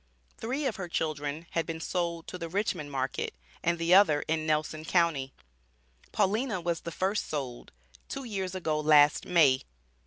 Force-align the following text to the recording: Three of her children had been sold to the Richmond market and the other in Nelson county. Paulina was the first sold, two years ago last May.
Three 0.39 0.65
of 0.65 0.77
her 0.77 0.87
children 0.89 1.45
had 1.51 1.67
been 1.67 1.79
sold 1.79 2.25
to 2.25 2.39
the 2.39 2.49
Richmond 2.49 2.91
market 2.91 3.35
and 3.61 3.77
the 3.77 3.93
other 3.93 4.23
in 4.27 4.47
Nelson 4.47 4.83
county. 4.83 5.31
Paulina 6.11 6.59
was 6.59 6.81
the 6.81 6.91
first 6.91 7.27
sold, 7.29 7.71
two 8.09 8.23
years 8.23 8.55
ago 8.55 8.79
last 8.79 9.27
May. 9.27 9.61